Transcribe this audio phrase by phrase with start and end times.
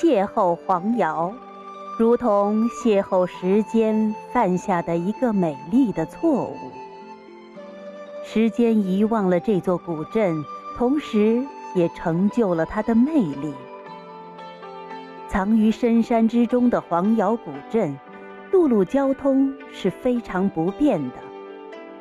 [0.00, 1.30] 邂逅黄瑶，
[1.98, 6.56] 如同邂逅时间犯下的一个美丽的错误。
[8.24, 10.42] 时间遗忘了这座古镇，
[10.78, 11.44] 同时
[11.74, 13.52] 也成就了它的魅力。
[15.28, 17.94] 藏于深山之中的黄瑶古镇，
[18.50, 21.16] 陆路交通是非常不便的，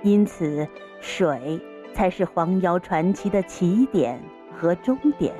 [0.03, 0.65] 因此
[1.01, 1.59] 水
[1.93, 4.17] 才是黄瑶传奇的起点
[4.55, 5.35] 和终点。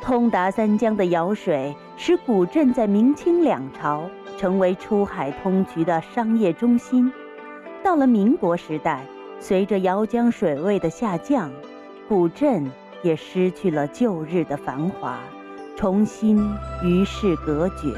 [0.00, 4.08] 通达三江的舀水，使古镇在明清两朝
[4.38, 7.12] 成为出海通衢的商业中心。
[7.84, 9.04] 到了民国时代，
[9.38, 11.50] 随着瑶江水位的下降，
[12.08, 12.70] 古镇
[13.02, 15.18] 也失去了旧日的繁华，
[15.76, 16.38] 重新
[16.82, 17.94] 与世隔绝。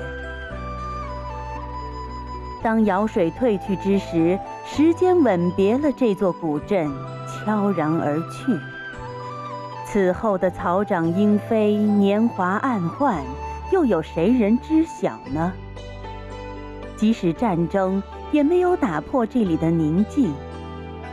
[2.63, 6.91] 当舀水退去之时，时间吻别了这座古镇，
[7.29, 8.53] 悄然而去。
[9.93, 13.23] 此后的草长莺飞，年华暗换，
[13.71, 15.53] 又有谁人知晓呢？
[16.97, 18.03] 即使战争。
[18.33, 20.33] 也没有打破这里的宁静。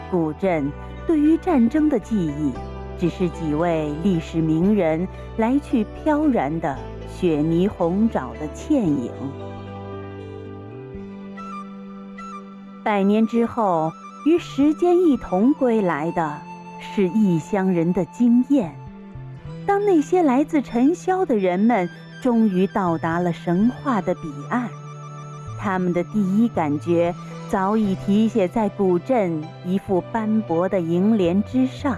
[0.09, 0.71] 古镇
[1.05, 2.53] 对于战争的记忆，
[2.97, 5.05] 只是几位历史名人
[5.35, 6.77] 来去飘然的
[7.13, 9.11] 雪泥红爪的倩影。
[12.85, 13.91] 百年之后，
[14.25, 16.39] 与时间一同归来的
[16.79, 18.73] 是异乡人的经验。
[19.65, 21.87] 当那些来自尘嚣的人们
[22.21, 24.67] 终于到达了神话的彼岸。
[25.59, 27.13] 他们的第一感觉
[27.49, 31.97] 早已题写在古镇一副斑驳的楹联之上。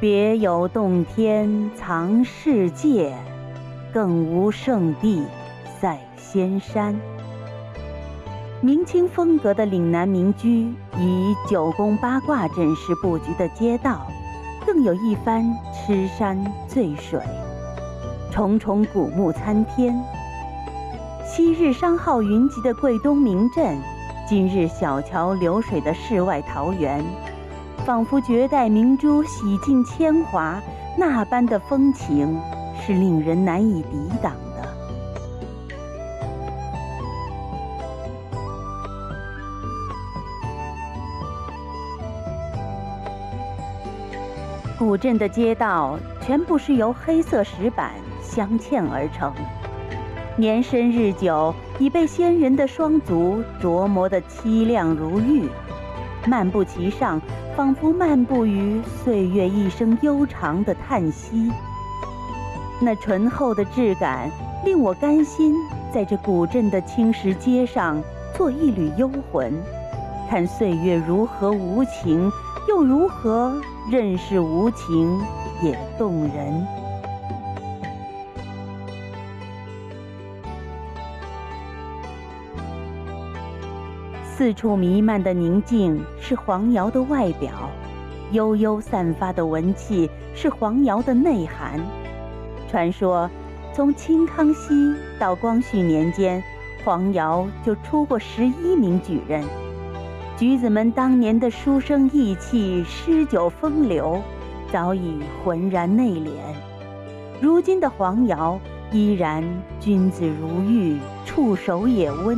[0.00, 3.14] 别有洞天藏世界，
[3.92, 5.24] 更无圣地
[5.80, 6.98] 在仙山。
[8.64, 14.06] 明清风格的岭南民居，以九宫八卦阵势布局的街道，
[14.64, 17.20] 更有一番痴山醉水，
[18.30, 20.00] 重重古木参天。
[21.26, 23.76] 昔日商号云集的桂东名镇，
[24.28, 27.04] 今日小桥流水的世外桃源，
[27.84, 30.62] 仿佛绝代明珠洗尽铅华，
[30.96, 32.40] 那般的风情
[32.80, 34.32] 是令人难以抵挡
[44.92, 49.32] 古镇的街道全部是由黑色石板镶嵌而成。
[50.36, 55.48] 年深日久，已被先人的双足琢磨得凄亮如玉。
[56.26, 57.18] 漫步其上，
[57.56, 61.50] 仿佛漫步于岁月一生悠长的叹息。
[62.78, 64.30] 那醇厚的质感，
[64.62, 65.54] 令我甘心
[65.90, 67.98] 在这古镇的青石街上
[68.36, 69.54] 做一缕幽魂，
[70.28, 72.30] 看岁月如何无情，
[72.68, 75.20] 又如何任是无情
[75.62, 76.66] 也动人。
[84.24, 87.50] 四处弥漫的宁静是黄瑶的外表，
[88.32, 91.80] 悠悠散发的文气是黄瑶的内涵。
[92.68, 93.30] 传说，
[93.72, 96.42] 从清康熙到光绪年间，
[96.84, 99.44] 黄瑶就出过十一名举人。
[100.42, 104.20] 举子们当年的书生意气、诗酒风流，
[104.72, 106.30] 早已浑然内敛。
[107.40, 108.58] 如今的黄瑶
[108.90, 109.44] 依然
[109.78, 112.36] 君子如玉，触手也温。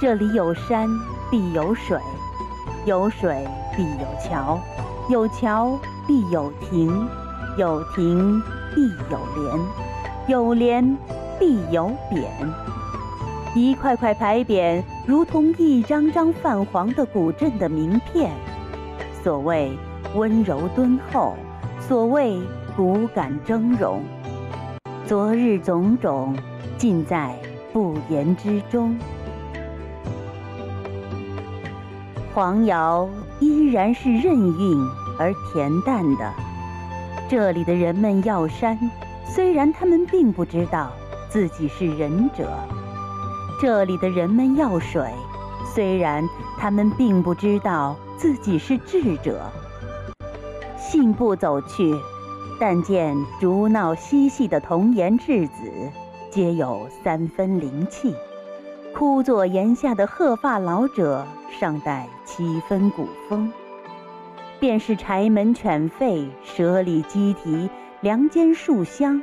[0.00, 0.88] 这里有山
[1.30, 1.98] 必有水，
[2.86, 4.58] 有水必有桥，
[5.10, 7.06] 有桥必有亭，
[7.58, 8.42] 有亭
[8.74, 9.60] 必有莲，
[10.28, 10.96] 有莲
[11.38, 12.24] 必有匾。
[13.54, 18.30] 一块块牌匾，如同一张张泛黄的古镇的名片。
[19.22, 19.72] 所谓
[20.14, 21.34] 温柔敦厚，
[21.80, 22.40] 所谓
[22.76, 23.98] 骨感峥嵘，
[25.04, 26.36] 昨日种种，
[26.78, 27.34] 尽在
[27.72, 28.96] 不言之中。
[32.32, 33.08] 黄瑶
[33.40, 34.78] 依然是任韵
[35.18, 36.32] 而恬淡的。
[37.28, 38.78] 这里的人们要山，
[39.26, 40.92] 虽然他们并不知道
[41.28, 42.44] 自己是仁者；
[43.60, 45.04] 这里的人们要水，
[45.74, 46.26] 虽然
[46.56, 49.38] 他们并不知道自己是智者。
[50.78, 51.94] 信步走去，
[52.58, 55.70] 但见竹闹嬉戏的童颜稚子，
[56.30, 58.14] 皆有三分灵气。
[58.94, 63.52] 枯坐檐下的鹤发老者，尚带七分古风。
[64.58, 67.68] 便是柴门犬吠、舍里鸡啼、
[68.00, 69.20] 梁间树香，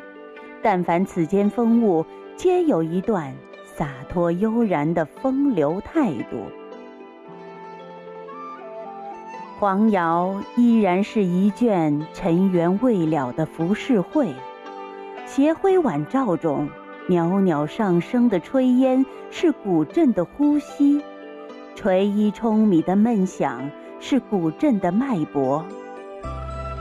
[0.61, 2.05] 但凡此间风物，
[2.35, 3.33] 皆有一段
[3.77, 6.37] 洒脱悠然的风流态度。
[9.59, 14.33] 黄瑶依然是一卷尘缘未了的浮世绘，
[15.27, 16.67] 斜晖晚照中，
[17.07, 20.99] 袅袅上升的炊烟是古镇的呼吸，
[21.75, 23.69] 垂衣舂米的闷响
[23.99, 25.63] 是古镇的脉搏，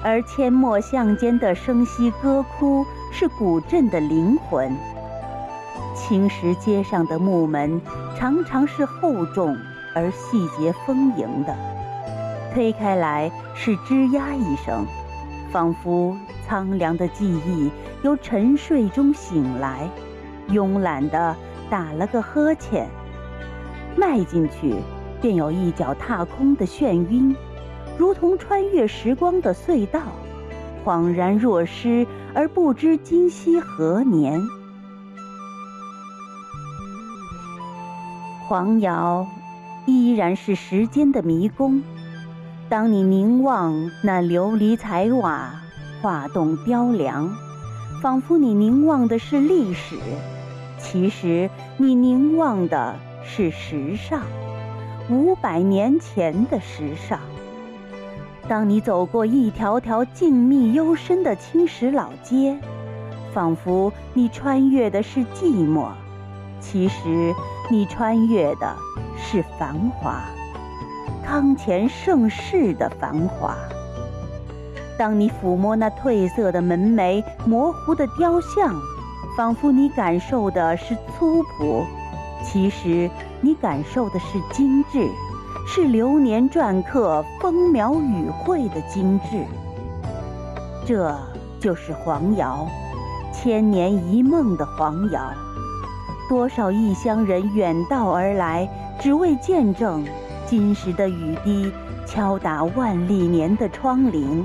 [0.02, 4.74] 而阡陌巷间的声息歌哭是古镇的灵魂。
[5.96, 7.80] 青石街上的木门
[8.16, 9.56] 常常是厚重
[9.94, 11.56] 而细节丰盈的，
[12.52, 14.84] 推开来是吱呀一声。
[15.50, 16.14] 仿佛
[16.46, 17.70] 苍凉的记忆
[18.02, 19.88] 由沉睡中醒来，
[20.50, 21.34] 慵懒地
[21.70, 22.86] 打了个呵欠，
[23.96, 24.74] 迈进去
[25.20, 27.34] 便有一脚踏空的眩晕，
[27.96, 30.00] 如同穿越时光的隧道，
[30.84, 34.40] 恍然若失而不知今夕何年。
[38.48, 39.26] 黄瑶
[39.86, 41.82] 依然是时间的迷宫。
[42.68, 45.50] 当你凝望那琉璃彩瓦，
[46.00, 47.28] 画栋雕梁，
[48.00, 49.96] 仿佛你凝望的是历史，
[50.78, 52.94] 其实你凝望的
[53.24, 54.22] 是时尚，
[55.10, 57.18] 五百年前的时尚。
[58.46, 62.56] 当你走过一条条静谧幽深的青石老街，
[63.34, 65.88] 仿佛你穿越的是寂寞，
[66.68, 67.32] 其实
[67.70, 68.76] 你穿越的
[69.16, 70.24] 是繁华。
[71.24, 73.56] 康乾盛世的繁华。
[74.98, 78.74] 当你抚摸那褪色的门楣、模糊的雕像，
[79.36, 81.84] 仿佛你感受的是粗朴，
[82.44, 83.10] 其实
[83.40, 85.08] 你感受的是精致，
[85.66, 89.44] 是流年篆刻、风描雨绘的精致。
[90.84, 91.16] 这
[91.60, 92.66] 就是黄瑶，
[93.32, 95.20] 千年一梦的黄瑶。
[96.28, 98.68] 多少异乡人远道而来，
[99.00, 100.04] 只为见证。
[100.46, 101.72] 金石的雨滴
[102.06, 104.44] 敲打万历年的窗棂，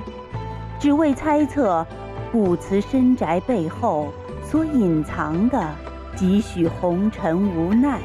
[0.79, 1.85] 只为猜测
[2.31, 4.07] 古祠深宅背后
[4.43, 5.69] 所隐藏的
[6.15, 7.99] 几许红尘无奈，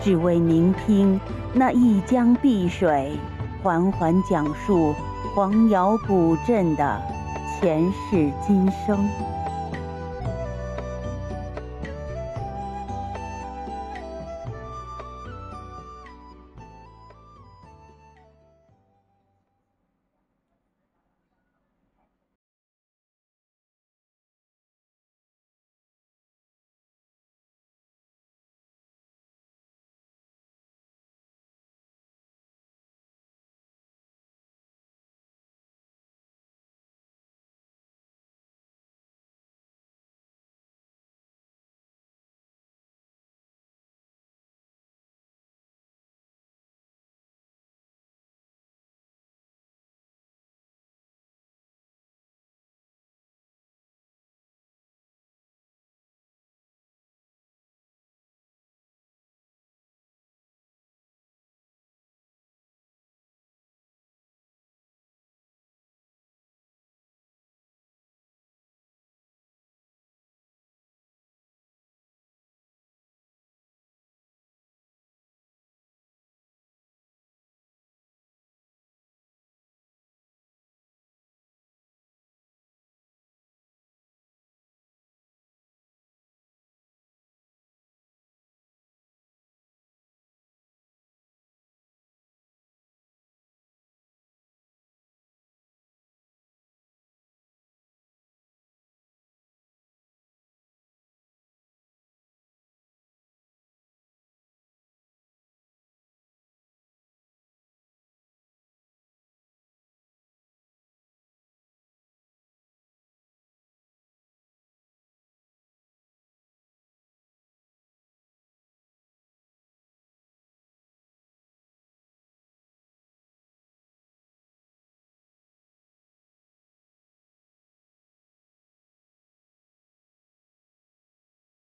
[0.00, 1.20] 只为聆听
[1.52, 3.18] 那一江碧水
[3.62, 4.94] 缓缓讲述
[5.34, 6.98] 黄姚古镇的
[7.60, 9.06] 前世今生。